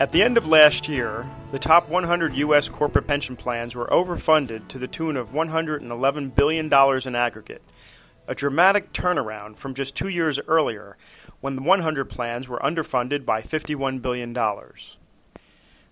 At 0.00 0.12
the 0.12 0.22
end 0.22 0.38
of 0.38 0.46
last 0.46 0.88
year, 0.88 1.26
the 1.52 1.58
top 1.58 1.90
100 1.90 2.32
U.S. 2.32 2.70
corporate 2.70 3.06
pension 3.06 3.36
plans 3.36 3.74
were 3.74 3.86
overfunded 3.88 4.66
to 4.68 4.78
the 4.78 4.88
tune 4.88 5.14
of 5.14 5.32
$111 5.32 6.34
billion 6.34 6.72
in 6.72 7.14
aggregate, 7.14 7.60
a 8.26 8.34
dramatic 8.34 8.94
turnaround 8.94 9.58
from 9.58 9.74
just 9.74 9.94
two 9.94 10.08
years 10.08 10.40
earlier 10.48 10.96
when 11.42 11.54
the 11.54 11.60
100 11.60 12.06
plans 12.06 12.48
were 12.48 12.58
underfunded 12.60 13.26
by 13.26 13.42
$51 13.42 14.00
billion. 14.00 14.34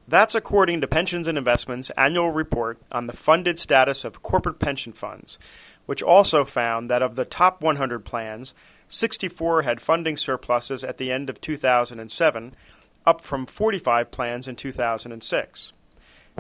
That's 0.09 0.35
according 0.35 0.81
to 0.81 0.87
Pensions 0.87 1.29
and 1.29 1.37
Investments' 1.37 1.91
annual 1.95 2.31
report 2.31 2.81
on 2.91 3.09
the 3.09 3.13
funded 3.13 3.59
status 3.59 4.05
of 4.05 4.23
corporate 4.23 4.59
pension 4.59 4.95
funds, 4.95 5.39
which 5.85 6.03
also 6.03 6.47
found 6.47 6.89
that 6.89 7.03
of 7.03 7.15
the 7.15 7.27
top 7.27 7.61
100 7.61 8.07
plans, 8.07 8.55
64 8.89 9.63
had 9.65 9.83
funding 9.83 10.17
surpluses 10.17 10.83
at 10.83 10.97
the 10.97 11.13
end 11.13 11.29
of 11.29 11.43
2007, 11.43 12.55
up 13.07 13.21
from 13.21 13.47
45 13.47 14.11
plans 14.11 14.49
in 14.49 14.57
2006. 14.57 15.73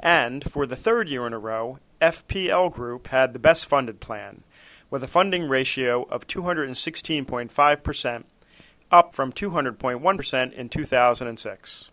And 0.02 0.50
for 0.50 0.66
the 0.66 0.76
third 0.76 1.08
year 1.08 1.26
in 1.26 1.32
a 1.32 1.38
row, 1.38 1.78
FPL 2.00 2.72
Group 2.72 3.08
had 3.08 3.32
the 3.32 3.38
best 3.38 3.66
funded 3.66 4.00
plan, 4.00 4.44
with 4.90 5.02
a 5.02 5.08
funding 5.08 5.48
ratio 5.48 6.04
of 6.04 6.26
216.5%, 6.26 8.24
up 8.90 9.14
from 9.14 9.32
200.1% 9.32 10.52
in 10.52 10.68
2006. 10.68 11.90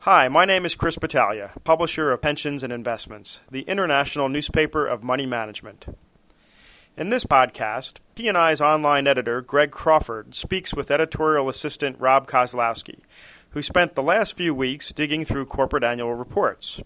Hi, 0.00 0.26
my 0.28 0.44
name 0.44 0.64
is 0.64 0.74
Chris 0.74 0.96
Battaglia, 0.96 1.52
publisher 1.64 2.10
of 2.10 2.22
Pensions 2.22 2.62
and 2.62 2.72
Investments, 2.72 3.42
the 3.50 3.62
international 3.62 4.28
newspaper 4.28 4.86
of 4.86 5.04
money 5.04 5.26
management. 5.26 5.84
In 6.96 7.10
this 7.10 7.24
podcast, 7.24 7.94
P&I's 8.14 8.60
online 8.60 9.06
editor, 9.06 9.40
Greg 9.40 9.70
Crawford, 9.70 10.34
speaks 10.34 10.74
with 10.74 10.90
editorial 10.90 11.48
assistant 11.48 12.00
Rob 12.00 12.26
Kozlowski, 12.26 13.00
who 13.52 13.62
spent 13.62 13.94
the 13.94 14.02
last 14.02 14.36
few 14.36 14.54
weeks 14.54 14.92
digging 14.92 15.24
through 15.24 15.46
corporate 15.46 15.84
annual 15.84 16.14
reports. 16.14 16.82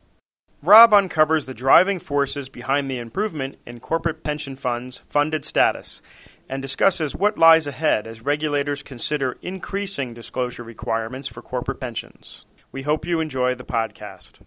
Rob 0.62 0.92
uncovers 0.94 1.46
the 1.46 1.54
driving 1.54 1.98
forces 1.98 2.48
behind 2.48 2.90
the 2.90 2.98
improvement 2.98 3.56
in 3.66 3.80
corporate 3.80 4.22
pension 4.22 4.56
funds' 4.56 5.00
funded 5.08 5.44
status 5.44 6.02
and 6.48 6.62
discusses 6.62 7.14
what 7.14 7.38
lies 7.38 7.66
ahead 7.66 8.06
as 8.06 8.24
regulators 8.24 8.82
consider 8.82 9.36
increasing 9.42 10.14
disclosure 10.14 10.62
requirements 10.62 11.28
for 11.28 11.42
corporate 11.42 11.80
pensions. 11.80 12.44
We 12.72 12.82
hope 12.82 13.04
you 13.04 13.20
enjoy 13.20 13.54
the 13.54 13.64
podcast. 13.64 14.40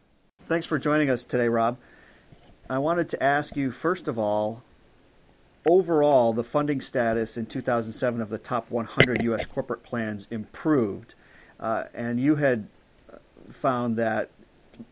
Thanks 0.46 0.66
for 0.66 0.80
joining 0.80 1.10
us 1.10 1.24
today, 1.24 1.48
Rob. 1.48 1.78
I 2.70 2.78
wanted 2.78 3.10
to 3.10 3.24
ask 3.24 3.56
you, 3.56 3.72
first 3.72 4.08
of 4.08 4.18
all, 4.18 4.64
overall, 5.66 6.34
the 6.34 6.44
funding 6.44 6.82
status 6.82 7.38
in 7.38 7.46
2007 7.46 8.22
of 8.22 8.30
the 8.30 8.38
top 8.38 8.70
100 8.70 9.24
U.S. 9.24 9.46
corporate 9.46 9.84
plans 9.84 10.28
improved, 10.30 11.16
uh, 11.60 11.86
and 11.94 12.20
you 12.20 12.36
had 12.36 12.68
found 13.50 13.98
that 13.98 14.30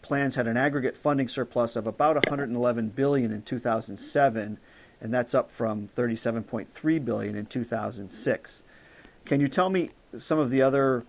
plans 0.01 0.35
had 0.35 0.47
an 0.47 0.57
aggregate 0.57 0.97
funding 0.97 1.27
surplus 1.27 1.75
of 1.75 1.87
about 1.87 2.15
111 2.15 2.89
billion 2.89 3.31
in 3.31 3.41
2007, 3.41 4.57
and 4.99 5.13
that's 5.13 5.33
up 5.33 5.51
from 5.51 5.87
37.3 5.95 7.05
billion 7.05 7.35
in 7.35 7.45
2006. 7.45 8.63
Can 9.25 9.39
you 9.39 9.47
tell 9.47 9.69
me 9.69 9.91
some 10.17 10.39
of 10.39 10.49
the 10.49 10.61
other 10.61 11.05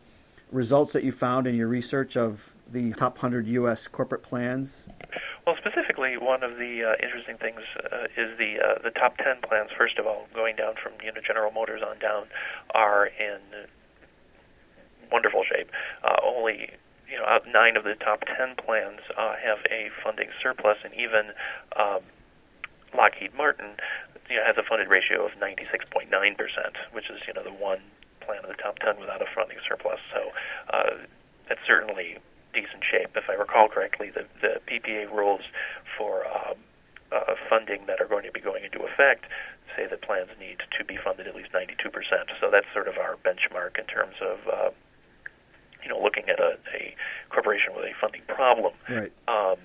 results 0.51 0.93
that 0.93 1.05
you 1.05 1.13
found 1.13 1.47
in 1.47 1.55
your 1.55 1.69
research 1.69 2.17
of 2.17 2.55
the 2.71 2.93
top 2.93 3.17
100 3.17 3.47
U.S. 3.47 3.87
corporate 3.87 4.23
plans? 4.23 4.83
Well, 5.47 5.57
specifically, 5.57 6.17
one 6.19 6.43
of 6.43 6.57
the 6.57 6.85
uh, 6.85 7.05
interesting 7.05 7.37
things 7.39 7.61
uh, 7.91 8.05
is 8.17 8.37
the 8.39 8.59
uh, 8.61 8.83
the 8.83 8.91
top 8.91 9.17
ten 9.17 9.37
plans. 9.41 9.71
First 9.77 9.99
of 9.99 10.07
all, 10.07 10.27
going 10.35 10.57
down 10.57 10.75
from 10.83 10.93
you 11.03 11.11
know 11.11 11.23
General 11.27 11.51
Motors 11.51 11.81
on 11.81 11.99
down, 11.99 12.27
are 12.75 13.07
in 13.07 13.39
wonderful 15.11 15.43
shape. 15.45 15.71
Uh, 16.03 16.17
only 16.23 16.71
you 17.11 17.17
know 17.17 17.39
nine 17.53 17.77
of 17.77 17.85
the 17.85 17.95
top 17.95 18.25
ten 18.27 18.55
plans 18.57 19.01
uh, 19.17 19.35
have 19.43 19.59
a 19.71 19.91
funding 20.03 20.29
surplus, 20.43 20.79
and 20.85 20.95
even 20.95 21.33
um, 21.77 22.01
Lockheed 22.97 23.35
Martin 23.35 23.77
you 24.29 24.37
know, 24.37 24.45
has 24.45 24.57
a 24.57 24.63
funded 24.63 24.89
ratio 24.89 25.25
of 25.25 25.33
96.9 25.41 26.09
percent, 26.37 26.77
which 26.93 27.11
is 27.11 27.21
you 27.27 27.35
know 27.35 27.43
the 27.43 27.53
one 27.53 27.81
plan 28.21 28.45
of 28.45 28.49
the 28.49 28.61
top 28.63 28.79
ten 28.79 28.99
without 29.01 29.23
a 29.23 29.27
funding 29.35 29.59
surplus. 29.67 30.01
So 30.13 30.33
uh, 30.73 30.91
that's 31.49 31.61
certainly 31.67 32.19
decent 32.53 32.85
shape. 32.85 33.17
If 33.17 33.29
I 33.29 33.35
recall 33.35 33.69
correctly, 33.69 34.11
the, 34.11 34.25
the 34.41 34.61
PPA 34.67 35.11
rules 35.13 35.43
for 35.97 36.27
um, 36.27 36.57
uh, 37.13 37.35
funding 37.49 37.87
that 37.87 38.01
are 38.01 38.07
going 38.07 38.25
to 38.25 38.33
be 38.33 38.41
going 38.41 38.65
into 38.65 38.81
effect 38.81 39.27
say 39.77 39.87
that 39.87 40.03
plans 40.03 40.31
need 40.41 40.59
to 40.77 40.85
be 40.85 40.97
funded 40.97 41.27
at 41.27 41.37
least 41.37 41.53
92%. 41.53 41.93
So 42.41 42.51
that's 42.51 42.67
sort 42.73 42.89
of 42.89 42.97
our 42.99 43.17
benchmark 43.25 43.79
in 43.79 43.87
terms 43.87 44.17
of, 44.21 44.39
uh, 44.49 44.71
at 46.29 46.41
a, 46.41 46.59
a 46.75 46.95
corporation 47.31 47.73
with 47.75 47.85
a 47.85 47.93
funding 48.01 48.23
problem. 48.27 48.73
Right. 48.89 49.13
Um, 49.29 49.57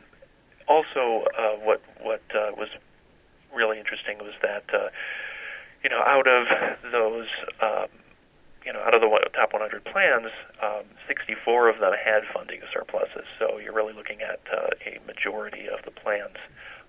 also, 0.67 1.25
uh, 1.37 1.57
what 1.59 1.81
what 2.01 2.21
uh, 2.33 2.51
was 2.55 2.69
really 3.53 3.77
interesting 3.77 4.17
was 4.17 4.33
that, 4.41 4.63
uh, 4.73 4.89
you 5.83 5.89
know, 5.89 5.99
out 5.99 6.27
of 6.27 6.47
those 6.91 7.27
um, 7.61 7.87
you 8.65 8.71
know, 8.71 8.79
out 8.79 8.93
of 8.93 9.01
the 9.01 9.09
top 9.33 9.51
100 9.51 9.83
plans, 9.85 10.31
um, 10.61 10.83
64 11.07 11.69
of 11.69 11.79
them 11.79 11.91
had 11.93 12.23
funding 12.33 12.61
surpluses. 12.73 13.27
So 13.37 13.57
you're 13.57 13.73
really 13.73 13.93
looking 13.93 14.21
at 14.21 14.39
uh, 14.51 14.69
a 14.85 15.05
majority 15.05 15.67
of 15.67 15.83
the 15.83 15.91
plans 15.91 16.37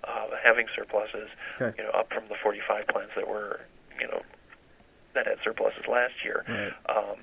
uh, 0.04 0.28
having 0.42 0.66
surpluses. 0.74 1.28
Okay. 1.60 1.74
You 1.78 1.84
know, 1.84 1.90
up 1.90 2.12
from 2.12 2.24
the 2.28 2.36
45 2.42 2.86
plans 2.86 3.10
that 3.16 3.26
were, 3.26 3.60
you 4.00 4.06
know, 4.06 4.22
that 5.14 5.26
had 5.26 5.38
surpluses 5.42 5.82
last 5.88 6.14
year. 6.24 6.44
Right. 6.48 6.96
Um, 6.96 7.16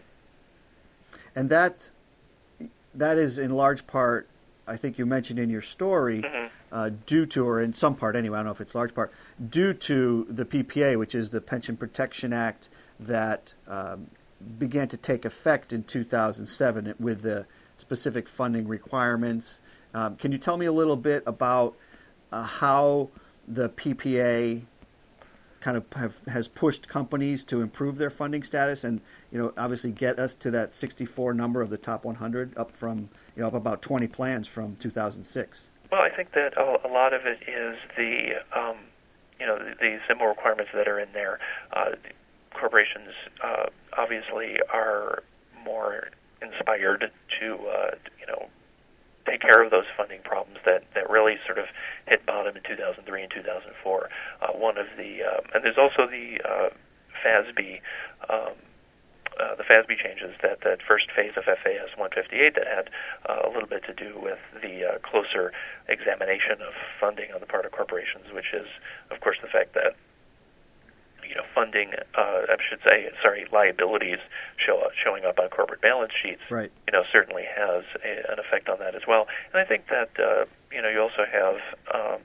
and 1.35 1.49
that 1.49 1.91
that 2.95 3.17
is 3.17 3.37
in 3.37 3.51
large 3.51 3.87
part, 3.87 4.27
I 4.67 4.77
think 4.77 4.97
you 4.97 5.05
mentioned 5.05 5.39
in 5.39 5.49
your 5.49 5.61
story, 5.61 6.21
mhm. 6.21 6.49
uh, 6.71 6.89
due 7.05 7.25
to, 7.27 7.47
or 7.47 7.61
in 7.61 7.73
some 7.73 7.95
part 7.95 8.15
anyway, 8.15 8.37
I 8.37 8.39
don't 8.39 8.47
know 8.47 8.51
if 8.51 8.61
it's 8.61 8.75
large 8.75 8.93
part, 8.93 9.11
due 9.49 9.73
to 9.73 10.27
the 10.29 10.45
PPA, 10.45 10.97
which 10.97 11.15
is 11.15 11.29
the 11.29 11.41
Pension 11.41 11.77
Protection 11.77 12.33
Act 12.33 12.69
that 12.99 13.53
um, 13.67 14.07
began 14.57 14.87
to 14.89 14.97
take 14.97 15.25
effect 15.25 15.73
in 15.73 15.83
2007 15.83 16.95
with 16.99 17.21
the 17.21 17.45
specific 17.77 18.27
funding 18.27 18.67
requirements. 18.67 19.61
Um, 19.93 20.15
can 20.15 20.31
you 20.31 20.37
tell 20.37 20.57
me 20.57 20.65
a 20.65 20.71
little 20.71 20.95
bit 20.95 21.23
about 21.25 21.75
uh, 22.31 22.43
how 22.43 23.09
the 23.47 23.69
PPA 23.69 24.61
kind 25.61 25.77
of 25.77 25.85
have, 25.93 26.19
has 26.27 26.47
pushed 26.47 26.87
companies 26.87 27.45
to 27.45 27.61
improve 27.61 27.97
their 27.97 28.09
funding 28.09 28.43
status 28.43 28.83
and 28.83 28.99
you 29.31 29.39
know 29.39 29.53
obviously 29.57 29.91
get 29.91 30.19
us 30.19 30.35
to 30.35 30.51
that 30.51 30.75
64 30.75 31.33
number 31.33 31.61
of 31.61 31.69
the 31.69 31.77
top 31.77 32.03
100 32.03 32.57
up 32.57 32.71
from 32.71 33.09
you 33.35 33.41
know 33.41 33.47
up 33.47 33.53
about 33.53 33.81
20 33.81 34.07
plans 34.07 34.47
from 34.47 34.75
2006 34.77 35.67
Well, 35.91 36.01
I 36.01 36.09
think 36.09 36.33
that 36.33 36.57
a, 36.57 36.87
lot 36.91 37.13
of 37.13 37.25
it 37.25 37.39
is 37.47 37.77
the 37.95 38.33
um, 38.57 38.77
you 39.39 39.45
know 39.45 39.57
the, 39.57 39.99
simple 40.07 40.27
requirements 40.27 40.71
that 40.73 40.87
are 40.87 40.99
in 40.99 41.07
there. 41.13 41.39
Uh, 41.73 41.91
corporations 42.53 43.09
uh, 43.43 43.65
obviously 43.97 44.57
are 44.71 45.23
more 45.65 46.09
inspired 46.41 47.11
to 47.39 47.55
uh, 47.55 47.91
you 48.19 48.27
know 48.27 48.49
take 49.31 49.41
care 49.41 49.63
of 49.63 49.71
those 49.71 49.87
funding 49.95 50.19
problems 50.23 50.59
that, 50.65 50.83
that 50.93 51.09
really 51.09 51.35
sort 51.45 51.57
of 51.57 51.65
hit 52.07 52.25
bottom 52.25 52.55
in 52.57 52.63
2003 52.63 52.99
and 53.23 53.31
2004. 53.31 54.09
Uh, 54.41 54.47
one 54.51 54.77
of 54.77 54.87
the 54.97 55.23
um, 55.23 55.47
and 55.55 55.63
there's 55.63 55.79
also 55.79 56.09
the 56.09 56.39
uh, 56.43 56.69
FASB. 57.23 57.79
Um, 58.29 58.59
uh, 59.39 59.55
the 59.55 59.63
FASB 59.63 59.95
changes 59.97 60.35
that 60.43 60.59
that 60.61 60.79
first 60.85 61.07
phase 61.15 61.31
of 61.37 61.45
FAS 61.45 61.95
158 61.95 62.53
that 62.53 62.67
had 62.67 62.89
uh, 63.25 63.47
a 63.47 63.49
little 63.49 63.67
bit 63.67 63.81
to 63.87 63.93
do 63.95 64.19
with 64.19 64.37
the 64.61 64.83
uh, 64.83 64.99
closer 64.99 65.53
examination 65.87 66.59
of 66.59 66.75
funding 66.99 67.31
on 67.31 67.39
the 67.39 67.47
part 67.47 67.65
of 67.65 67.71
corporations, 67.71 68.27
which 68.35 68.53
is, 68.53 68.67
of 69.09 69.21
course, 69.21 69.37
the 69.41 69.47
fact 69.47 69.73
that 69.73 69.95
you 71.31 71.37
know 71.39 71.47
funding, 71.55 71.93
uh, 72.13 72.41
I 72.51 72.57
should 72.69 72.81
say, 72.83 73.07
sorry, 73.23 73.47
liabilities 73.53 74.19
show 74.59 74.83
showing 75.01 75.23
up 75.23 75.39
on 75.39 75.47
corporate 75.49 75.79
balance 75.81 76.11
sheets. 76.21 76.41
right 76.51 76.69
You 76.87 76.91
know, 76.91 77.03
certainly 77.11 77.43
has 77.47 77.83
a, 78.03 78.31
an 78.33 78.37
effect 78.39 78.67
on 78.67 78.79
that 78.79 78.95
as 78.95 79.03
well. 79.07 79.27
And 79.53 79.61
I 79.63 79.65
think 79.65 79.87
that 79.87 80.11
uh, 80.19 80.43
you 80.75 80.81
know 80.81 80.89
you 80.89 80.99
also 80.99 81.23
have 81.31 81.55
um, 81.95 82.19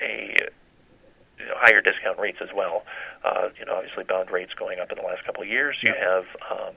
a 0.00 0.36
you 1.38 1.46
know, 1.46 1.54
higher 1.56 1.82
discount 1.82 2.18
rates 2.18 2.38
as 2.40 2.48
well. 2.56 2.84
Uh, 3.22 3.48
you 3.60 3.66
know, 3.66 3.74
obviously 3.76 4.04
bond 4.04 4.30
rates 4.30 4.54
going 4.54 4.78
up 4.80 4.90
in 4.90 4.96
the 4.96 5.04
last 5.04 5.24
couple 5.26 5.42
of 5.42 5.48
years. 5.48 5.76
You 5.82 5.92
have 5.92 6.24
um, 6.50 6.74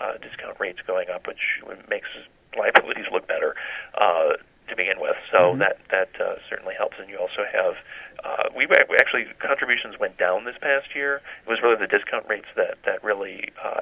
uh, 0.00 0.12
discount 0.20 0.60
rates 0.60 0.80
going 0.86 1.08
up, 1.08 1.26
which 1.26 1.40
makes 1.88 2.08
liabilities 2.58 3.06
look 3.10 3.26
better 3.26 3.54
uh, 3.96 4.36
to 4.68 4.76
begin 4.76 5.00
with. 5.00 5.16
So 5.32 5.54
Mhm. 5.54 5.58
that 5.64 5.78
that 5.90 6.10
uh, 6.20 6.36
certainly 6.48 6.74
helps. 6.76 6.96
And 7.00 7.08
you 7.08 7.16
also 7.18 7.44
have 7.50 7.74
uh, 8.32 8.48
we 8.56 8.66
actually 8.98 9.26
contributions 9.38 9.98
went 9.98 10.16
down 10.16 10.44
this 10.44 10.56
past 10.60 10.94
year. 10.94 11.20
It 11.46 11.50
was 11.50 11.60
really 11.62 11.76
the 11.76 11.86
discount 11.86 12.26
rates 12.28 12.48
that 12.56 12.78
that 12.84 13.04
really 13.04 13.50
uh, 13.62 13.80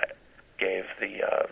gave 0.59 0.85
the 0.99 1.23
uh, 1.23 1.47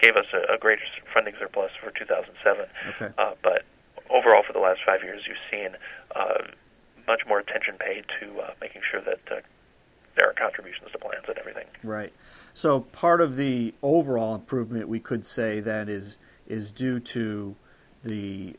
gave 0.00 0.16
us 0.16 0.26
a, 0.32 0.54
a 0.54 0.58
greater 0.58 0.82
funding 1.12 1.34
surplus 1.38 1.70
for 1.82 1.90
2007. 1.90 2.66
okay 2.88 3.12
Uh, 3.18 3.32
but 3.42 3.64
overall, 4.10 4.42
for 4.46 4.52
the 4.52 4.58
last 4.58 4.80
five 4.84 5.02
years, 5.02 5.22
you've 5.26 5.36
seen 5.50 5.76
uh, 6.14 6.42
much 7.06 7.22
more 7.26 7.38
attention 7.38 7.76
paid 7.78 8.04
to 8.20 8.40
uh, 8.40 8.50
making 8.60 8.82
sure 8.90 9.00
that 9.00 9.20
uh, 9.30 9.40
there 10.16 10.28
are 10.28 10.34
contributions 10.34 10.90
to 10.92 10.98
plans 10.98 11.24
and 11.28 11.38
everything. 11.38 11.66
Right. 11.82 12.12
So 12.54 12.80
part 12.80 13.20
of 13.20 13.36
the 13.36 13.74
overall 13.82 14.34
improvement, 14.34 14.88
we 14.88 15.00
could 15.00 15.26
say, 15.26 15.60
then 15.60 15.88
is 15.88 16.18
is 16.46 16.70
due 16.70 17.00
to 17.00 17.54
the 18.04 18.56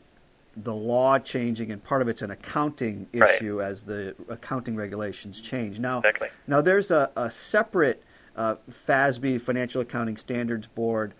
the 0.62 0.74
law 0.74 1.18
changing, 1.18 1.70
and 1.70 1.82
part 1.82 2.02
of 2.02 2.08
it's 2.08 2.22
an 2.22 2.30
accounting 2.30 3.06
Right. 3.14 3.30
issue 3.30 3.62
as 3.62 3.84
the 3.84 4.14
accounting 4.28 4.76
regulations 4.76 5.40
change. 5.40 5.78
Now, 5.78 5.98
Exactly. 5.98 6.28
now 6.46 6.60
there's 6.60 6.90
a, 6.90 7.10
a 7.16 7.30
separate 7.30 8.02
uh, 8.36 8.56
FASB 8.70 9.40
Financial 9.40 9.80
Accounting 9.80 10.16
Standards 10.16 10.66
Board 10.66 11.12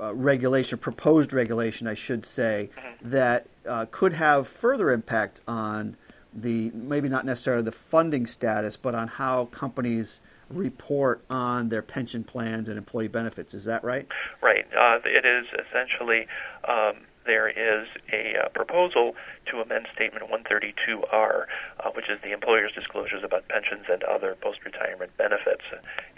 uh, 0.00 0.14
regulation, 0.14 0.78
proposed 0.78 1.32
regulation, 1.32 1.86
I 1.86 1.94
should 1.94 2.24
say, 2.24 2.70
that 3.02 3.46
uh, 3.68 3.86
could 3.90 4.14
have 4.14 4.48
further 4.48 4.90
impact 4.90 5.40
on 5.46 5.96
the 6.34 6.70
maybe 6.74 7.08
not 7.08 7.24
necessarily 7.24 7.62
the 7.62 7.72
funding 7.72 8.26
status, 8.26 8.76
but 8.76 8.94
on 8.94 9.08
how 9.08 9.46
companies 9.46 10.20
report 10.50 11.22
on 11.30 11.68
their 11.68 11.82
pension 11.82 12.24
plans 12.24 12.68
and 12.68 12.78
employee 12.78 13.08
benefits. 13.08 13.54
Is 13.54 13.64
that 13.64 13.82
right? 13.84 14.06
Right. 14.42 14.66
Uh, 14.76 14.98
it 15.04 15.24
is 15.24 15.46
essentially 15.66 16.26
um, 16.68 16.96
there 17.26 17.48
is 17.48 17.86
a 18.12 18.38
uh, 18.38 18.48
proposal 18.50 19.14
to 19.50 19.60
amend 19.60 19.86
Statement 19.94 20.30
132R, 20.30 21.46
uh, 21.80 21.90
which 21.94 22.08
is 22.08 22.18
the 22.22 22.32
employer's 22.32 22.72
disclosures 22.72 23.22
about 23.24 23.48
pensions 23.48 23.86
and 23.90 24.02
other 24.04 24.36
post-retirement 24.40 25.16
benefits. 25.16 25.64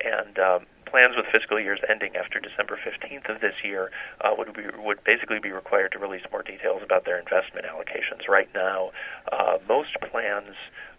And 0.04 0.38
um, 0.38 0.66
plans 0.86 1.14
with 1.16 1.26
fiscal 1.30 1.60
years 1.60 1.80
ending 1.88 2.16
after 2.16 2.40
December 2.40 2.78
15th 2.80 3.28
of 3.34 3.40
this 3.40 3.54
year 3.64 3.90
uh, 4.20 4.30
would 4.36 4.54
be, 4.54 4.62
would 4.78 5.02
basically 5.04 5.38
be 5.38 5.52
required 5.52 5.92
to 5.92 5.98
release 5.98 6.22
more 6.32 6.42
details 6.42 6.82
about 6.84 7.04
their 7.04 7.18
investment 7.18 7.66
allocations. 7.66 8.28
Right 8.28 8.48
now, 8.54 8.90
uh, 9.32 9.58
most 9.68 9.96
plans 10.10 10.54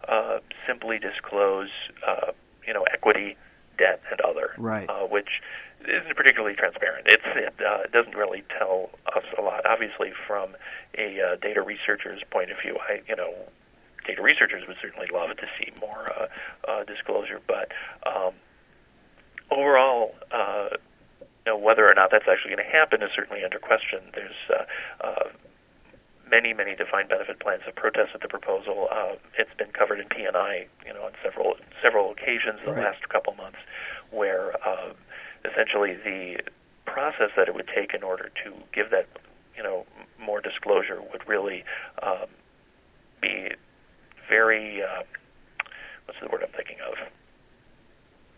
uh, 0.08 0.38
simply 0.66 0.98
disclose, 0.98 1.70
uh, 2.06 2.32
you 2.66 2.74
know, 2.74 2.84
equity, 2.92 3.36
debt, 3.78 4.00
and 4.10 4.20
other, 4.20 4.52
Right. 4.58 4.88
uh, 4.88 5.06
which 5.06 5.40
isn't 5.88 6.16
particularly 6.16 6.54
transparent. 6.56 7.06
It's, 7.08 7.24
it 7.36 7.54
uh, 7.64 7.86
doesn't 7.92 8.14
really 8.16 8.42
tell 8.58 8.90
us 9.14 9.24
a 9.38 9.42
lot. 9.42 9.64
Obviously, 9.66 10.12
from 10.26 10.56
a 10.98 11.20
uh, 11.20 11.36
data 11.36 11.62
researcher's 11.62 12.22
point 12.30 12.50
of 12.50 12.56
view, 12.62 12.76
I 12.88 13.02
you 13.08 13.16
know, 13.16 13.32
data 14.06 14.22
researchers 14.22 14.66
would 14.68 14.76
certainly 14.80 15.08
love 15.12 15.36
to 15.36 15.46
see 15.58 15.72
more 15.80 16.10
uh, 16.12 16.26
uh, 16.70 16.84
disclosure, 16.84 17.40
but 17.46 17.72
um, 18.06 18.32
overall. 19.50 20.14
Uh, 20.30 20.76
you 21.46 21.52
know, 21.52 21.58
whether 21.58 21.88
or 21.88 21.94
not 21.96 22.10
that's 22.12 22.26
actually 22.30 22.54
going 22.54 22.62
to 22.62 22.70
happen 22.70 23.02
is 23.02 23.08
certainly 23.16 23.42
under 23.42 23.58
question. 23.58 24.00
There's 24.14 24.36
uh, 24.50 24.64
uh, 25.06 25.28
many, 26.30 26.52
many 26.52 26.76
defined 26.76 27.08
benefit 27.08 27.40
plans 27.40 27.62
have 27.66 27.74
protested 27.74 28.20
the 28.22 28.28
proposal. 28.28 28.88
Uh, 28.92 29.16
it's 29.38 29.50
been 29.58 29.72
covered 29.72 30.00
in 30.00 30.06
P&I, 30.08 30.66
you 30.86 30.92
know, 30.92 31.04
on 31.04 31.12
several 31.24 31.54
several 31.82 32.10
occasions 32.12 32.60
the 32.64 32.72
Right. 32.72 32.84
last 32.84 33.08
couple 33.08 33.34
months, 33.34 33.58
where 34.10 34.52
uh, 34.66 34.92
essentially 35.44 35.94
the 35.94 36.40
process 36.86 37.30
that 37.36 37.48
it 37.48 37.54
would 37.54 37.68
take 37.74 37.94
in 37.94 38.02
order 38.02 38.30
to 38.44 38.52
give 38.72 38.90
that, 38.90 39.06
you 39.56 39.62
know, 39.62 39.86
more 40.18 40.40
disclosure 40.40 41.00
would 41.00 41.26
really 41.28 41.64
um, 42.02 42.26
be 43.20 43.50
very 44.28 44.82
uh, 44.82 45.02
what's 46.06 46.20
the 46.20 46.28
word 46.28 46.42
I'm 46.42 46.52
thinking 46.52 46.76
of? 46.86 46.94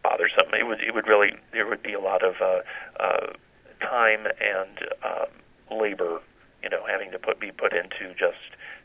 Bothersome. 0.02 0.52
It 0.58 0.66
would 0.66 0.80
it 0.80 0.94
would 0.94 1.06
really 1.06 1.32
there 1.52 1.66
would 1.66 1.82
be 1.82 1.94
a 1.94 2.00
lot 2.00 2.22
of 2.24 2.34
uh, 2.40 2.60
uh, 3.00 3.32
time 3.80 4.26
and 4.26 4.78
um, 5.04 5.78
labor, 5.78 6.20
you 6.62 6.68
know, 6.68 6.84
having 6.86 7.10
to 7.12 7.18
put 7.18 7.40
be 7.40 7.50
put 7.52 7.72
into 7.72 8.12
just 8.18 8.36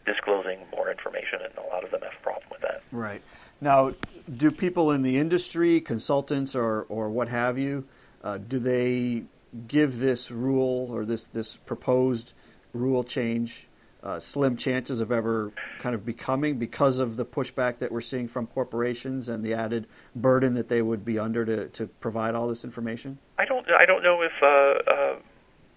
disclosing 0.06 0.60
more 0.72 0.90
information, 0.90 1.40
and 1.44 1.54
a 1.58 1.68
lot 1.68 1.84
of 1.84 1.92
them 1.92 2.02
have 2.02 2.14
a 2.20 2.24
problem 2.24 2.48
with 2.50 2.62
that. 2.62 2.82
Right. 2.92 3.22
Now, 3.60 3.94
do 4.36 4.52
people 4.52 4.92
in 4.92 5.02
the 5.02 5.18
industry, 5.18 5.82
consultants 5.82 6.56
or, 6.56 6.84
or 6.90 7.10
what 7.10 7.28
have 7.30 7.58
you, 7.58 7.86
uh, 8.24 8.38
do 8.38 8.60
they 8.60 9.24
give 9.68 10.00
this 10.00 10.32
rule 10.32 10.90
or 10.92 11.06
this, 11.06 11.24
this 11.26 11.58
proposed 11.58 12.34
rule 12.74 13.04
change 13.04 13.68
uh, 14.04 14.20
slim 14.20 14.56
chances 14.56 15.02
of 15.02 15.12
ever 15.12 15.52
kind 15.80 15.96
of 15.96 16.06
becoming 16.06 16.58
because 16.58 17.00
of 17.00 17.18
the 17.18 17.26
pushback 17.26 17.80
that 17.80 17.92
we're 17.92 18.00
seeing 18.02 18.28
from 18.28 18.46
corporations 18.48 19.28
and 19.28 19.44
the 19.44 19.54
added 19.54 19.88
burden 20.16 20.54
that 20.54 20.70
they 20.70 20.82
would 20.82 21.04
be 21.04 21.18
under 21.18 21.44
to, 21.46 21.68
to 21.70 21.88
provide 22.00 22.36
all 22.36 22.48
this 22.48 22.64
information? 22.64 23.18
I 23.38 23.46
don't 23.46 23.66
I 23.72 23.86
don't 23.86 24.04
know 24.04 24.22
if 24.22 24.32
uh, 24.42 24.46
uh, 24.46 25.16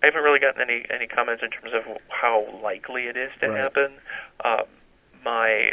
I 0.03 0.07
haven't 0.07 0.23
really 0.23 0.39
gotten 0.39 0.61
any 0.61 0.85
any 0.95 1.07
comments 1.07 1.43
in 1.43 1.51
terms 1.51 1.73
of 1.75 1.97
how 2.09 2.47
likely 2.63 3.05
it 3.05 3.17
is 3.17 3.31
to 3.41 3.49
Right. 3.49 3.59
happen. 3.59 3.93
Um, 4.45 4.65
my 5.25 5.73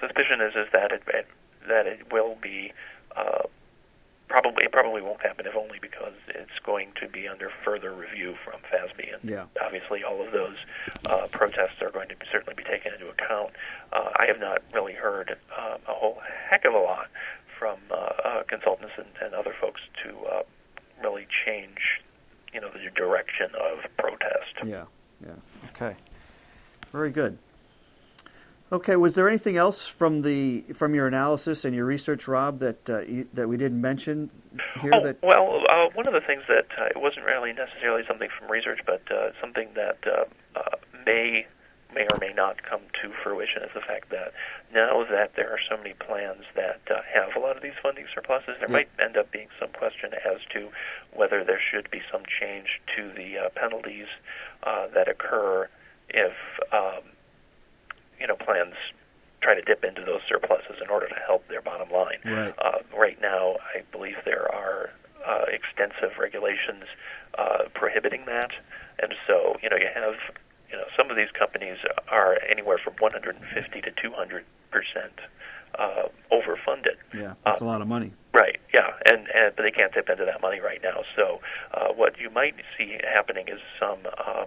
suspicion 0.00 0.40
is 0.40 0.54
is 0.54 0.68
that 0.72 0.92
it, 0.92 1.02
it 1.08 1.26
that 1.68 1.86
it 1.86 2.12
will 2.12 2.36
be 2.40 2.72
uh, 3.16 3.42
probably 4.28 4.64
it 4.64 4.72
probably 4.72 5.02
won't 5.02 5.20
happen 5.22 5.46
if 5.46 5.54
only 5.54 5.78
because 5.80 6.14
it's 6.28 6.58
going 6.64 6.92
to 7.00 7.08
be 7.08 7.28
under 7.28 7.50
further 7.64 7.92
review 7.94 8.34
from 8.44 8.60
FASB 8.72 9.12
and 9.14 9.30
Yeah. 9.30 9.44
obviously 9.64 10.02
all 10.02 10.24
of 10.24 10.32
those 10.32 10.56
uh, 11.06 11.26
protests 11.32 11.80
are 11.82 11.90
going 11.90 12.08
to 12.08 12.16
be, 12.16 12.26
certainly 12.32 12.54
be 12.56 12.64
taken 12.64 12.92
into 12.94 13.08
account. 13.08 13.50
Uh, 13.92 14.10
I 14.16 14.26
have 14.26 14.40
not 14.40 14.62
really 14.72 14.94
heard 14.94 15.36
um, 15.56 15.78
a 15.88 15.92
whole 15.94 16.18
heck 16.50 16.64
of 16.64 16.74
a 16.74 16.78
lot 16.78 17.08
from 17.58 17.78
uh, 17.90 17.94
uh, 17.94 18.42
consultants 18.48 18.94
and, 18.96 19.06
and 19.22 19.34
other 19.34 19.54
folks 19.60 19.80
to 20.04 20.16
uh, 20.26 20.42
really 21.02 21.26
change, 21.46 21.78
you 22.52 22.60
know, 22.60 22.70
the 22.70 22.90
direction 22.96 23.50
of 23.54 23.78
protest. 23.98 24.56
Yeah, 24.64 24.84
yeah. 25.24 25.32
Okay. 25.74 25.96
Very 26.92 27.10
good. 27.10 27.38
Okay, 28.74 28.96
was 28.96 29.14
there 29.14 29.28
anything 29.28 29.56
else 29.56 29.86
from 29.86 30.22
the 30.22 30.62
from 30.74 30.96
your 30.96 31.06
analysis 31.06 31.64
and 31.64 31.76
your 31.76 31.84
research, 31.84 32.26
Rob, 32.26 32.58
that 32.58 32.90
uh, 32.90 33.02
you, 33.02 33.28
that 33.32 33.46
we 33.48 33.56
didn't 33.56 33.80
mention 33.80 34.30
here? 34.80 34.90
Oh, 34.92 35.00
that 35.00 35.22
well, 35.22 35.62
uh, 35.70 35.90
one 35.94 36.08
of 36.08 36.12
the 36.12 36.20
things 36.20 36.42
that 36.48 36.66
uh, 36.76 36.86
it 36.86 37.00
wasn't 37.00 37.24
really 37.24 37.52
necessarily 37.52 38.02
something 38.08 38.28
from 38.36 38.50
research, 38.50 38.80
but 38.84 39.02
uh, 39.12 39.30
something 39.40 39.68
that 39.76 39.98
uh, 40.04 40.24
uh, 40.58 40.76
may 41.06 41.46
may 41.94 42.02
or 42.12 42.18
may 42.20 42.32
not 42.32 42.64
come 42.68 42.80
to 43.00 43.12
fruition 43.22 43.62
is 43.62 43.70
the 43.74 43.80
fact 43.80 44.10
that 44.10 44.32
now 44.74 45.04
that 45.08 45.36
there 45.36 45.50
are 45.52 45.60
so 45.70 45.76
many 45.76 45.94
plans 45.94 46.42
that 46.56 46.80
uh, 46.90 46.98
have 47.14 47.36
a 47.36 47.38
lot 47.38 47.56
of 47.56 47.62
these 47.62 47.78
funding 47.80 48.06
surpluses, 48.12 48.56
there 48.58 48.68
Yeah. 48.68 48.72
might 48.72 48.88
end 48.98 49.16
up 49.16 49.30
being 49.30 49.46
some 49.60 49.70
question 49.70 50.10
as 50.26 50.40
to 50.52 50.70
whether 51.12 51.44
there 51.44 51.60
should 51.70 51.88
be 51.92 52.02
some 52.10 52.22
change 52.26 52.80
to 52.96 53.12
the 53.14 53.38
uh, 53.38 53.48
penalties 53.54 54.08
uh, 54.64 54.88
that 54.88 55.06
occur 55.06 55.68
if 56.08 56.34
um, 56.72 57.13
plans 58.44 58.74
trying 59.42 59.56
to 59.56 59.62
dip 59.62 59.84
into 59.84 60.02
those 60.04 60.20
surpluses 60.28 60.76
in 60.82 60.88
order 60.88 61.08
to 61.08 61.16
help 61.26 61.46
their 61.48 61.60
bottom 61.60 61.90
line. 61.90 62.18
Right. 62.24 62.54
Uh, 62.58 62.78
right 62.96 63.20
now, 63.20 63.56
I 63.74 63.82
believe 63.92 64.16
there 64.24 64.52
are 64.54 64.90
uh, 65.26 65.44
extensive 65.48 66.16
regulations 66.18 66.84
uh, 67.38 67.64
prohibiting 67.74 68.24
that, 68.26 68.50
and 69.02 69.12
so 69.26 69.56
you 69.62 69.68
know 69.68 69.76
you 69.76 69.88
have 69.94 70.14
you 70.70 70.76
know 70.76 70.84
some 70.96 71.10
of 71.10 71.16
these 71.16 71.30
companies 71.38 71.78
are 72.08 72.38
anywhere 72.48 72.78
from 72.82 72.94
150 72.98 73.80
to 73.80 73.90
200 73.90 74.44
percent 74.70 75.16
uh, 75.78 76.08
overfunded. 76.32 76.96
yeah, 77.14 77.34
that's 77.44 77.60
a 77.60 77.64
Uh, 77.64 77.68
lot 77.68 77.80
of 77.82 77.88
money. 77.88 78.12
Right. 78.32 78.58
Yeah, 78.72 78.90
and 79.10 79.28
and 79.34 79.54
but 79.56 79.62
they 79.62 79.70
can't 79.70 79.92
dip 79.92 80.08
into 80.08 80.24
that 80.24 80.40
money 80.40 80.60
right 80.60 80.80
now. 80.82 81.02
So 81.16 81.40
uh, 81.72 81.88
what 81.94 82.18
you 82.18 82.30
might 82.30 82.54
see 82.78 82.98
happening 83.02 83.48
is 83.48 83.60
some 83.80 83.98
um, 84.26 84.46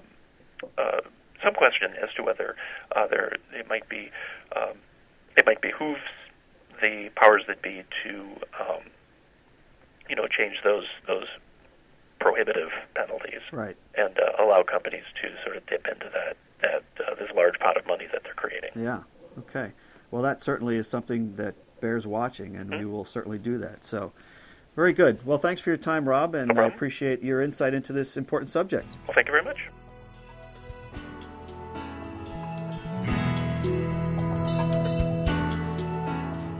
uh, 0.77 1.01
some 1.43 1.53
question 1.53 1.91
as 2.01 2.09
to 2.15 2.23
whether 2.23 2.55
uh, 2.95 3.07
there 3.07 3.33
it 3.53 3.67
might 3.69 3.87
be 3.89 4.09
um, 4.55 4.73
it 5.35 5.45
might 5.45 5.61
behooves 5.61 6.01
the 6.81 7.09
powers 7.15 7.43
that 7.47 7.61
be 7.61 7.83
to 8.03 8.19
um, 8.59 8.81
you 10.09 10.15
know 10.15 10.27
change 10.27 10.55
those 10.63 10.85
those 11.07 11.27
prohibitive 12.19 12.69
penalties 12.95 13.41
Right. 13.51 13.77
and 13.95 14.17
uh, 14.19 14.43
allow 14.43 14.63
companies 14.63 15.03
to 15.21 15.29
sort 15.43 15.55
of 15.57 15.65
dip 15.67 15.87
into 15.87 16.09
that 16.13 16.37
that 16.61 16.83
uh, 17.05 17.13
this 17.15 17.29
large 17.35 17.59
pot 17.59 17.77
of 17.77 17.85
money 17.85 18.07
that 18.11 18.23
they're 18.23 18.33
creating. 18.33 18.71
Yeah. 18.75 19.01
Okay. 19.37 19.73
Well, 20.09 20.23
that 20.23 20.41
certainly 20.41 20.77
is 20.77 20.87
something 20.87 21.35
that 21.35 21.53
bears 21.79 22.07
watching, 22.07 22.55
and 22.55 22.71
Mm-hmm. 22.71 22.79
we 22.79 22.85
will 22.85 23.05
certainly 23.05 23.37
do 23.37 23.59
that. 23.59 23.85
So, 23.85 24.11
very 24.75 24.93
good. 24.93 25.23
Well, 25.25 25.37
thanks 25.37 25.61
for 25.61 25.69
your 25.69 25.77
time, 25.77 26.09
Rob, 26.09 26.33
and 26.33 26.53
No 26.55 26.63
I 26.63 26.65
appreciate 26.67 27.21
your 27.21 27.41
insight 27.41 27.73
into 27.75 27.93
this 27.93 28.17
important 28.17 28.49
subject. 28.49 28.87
Well, 29.05 29.13
thank 29.13 29.27
you 29.27 29.33
very 29.33 29.43
much. 29.43 29.69